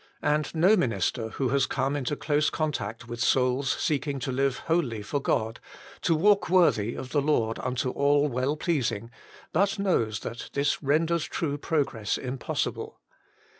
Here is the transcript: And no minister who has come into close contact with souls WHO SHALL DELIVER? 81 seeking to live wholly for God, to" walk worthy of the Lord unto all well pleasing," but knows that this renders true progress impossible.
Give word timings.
And 0.23 0.55
no 0.55 0.75
minister 0.75 1.29
who 1.29 1.49
has 1.49 1.67
come 1.67 1.95
into 1.95 2.15
close 2.15 2.49
contact 2.49 3.07
with 3.07 3.19
souls 3.19 3.25
WHO 3.25 3.41
SHALL 3.41 3.59
DELIVER? 3.59 3.75
81 3.75 3.81
seeking 3.83 4.19
to 4.21 4.31
live 4.31 4.57
wholly 4.61 5.01
for 5.03 5.21
God, 5.21 5.59
to" 6.01 6.15
walk 6.15 6.49
worthy 6.49 6.95
of 6.95 7.11
the 7.11 7.21
Lord 7.21 7.59
unto 7.59 7.91
all 7.91 8.27
well 8.27 8.57
pleasing," 8.57 9.11
but 9.53 9.77
knows 9.77 10.21
that 10.21 10.49
this 10.53 10.81
renders 10.81 11.25
true 11.25 11.59
progress 11.59 12.17
impossible. 12.17 12.99